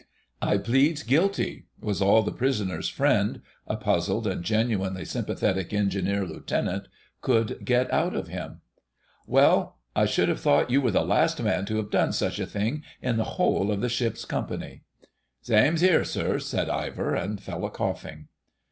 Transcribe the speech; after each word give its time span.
"I 0.41 0.57
pleads 0.57 1.03
guilty," 1.03 1.67
was 1.79 2.01
all 2.01 2.23
the 2.23 2.31
prisoner's 2.31 2.89
friend 2.89 3.39
(a 3.67 3.75
puzzled 3.77 4.25
and 4.25 4.43
genuinely 4.43 5.05
sympathetic 5.05 5.73
Engineer 5.73 6.25
Lieutenant) 6.25 6.87
could 7.21 7.63
get 7.63 7.93
out 7.93 8.15
of 8.15 8.27
him. 8.27 8.61
"Well, 9.27 9.77
I 9.95 10.07
should 10.07 10.27
have 10.29 10.39
thought 10.41 10.71
you 10.71 10.81
were 10.81 10.89
the 10.89 11.05
last 11.05 11.39
man 11.39 11.67
to 11.67 11.77
have 11.77 11.91
done 11.91 12.13
such 12.13 12.39
a 12.39 12.47
thing 12.47 12.81
in 12.99 13.17
the 13.17 13.37
whole 13.37 13.71
of 13.71 13.81
the 13.81 13.89
ship's 13.89 14.25
company." 14.25 14.81
"Same 15.43 15.75
'ere, 15.79 16.03
sir," 16.03 16.39
said 16.39 16.67
Ivor, 16.67 17.13
and 17.13 17.39
fell 17.39 17.63
a 17.63 17.69
coughing. 17.69 18.27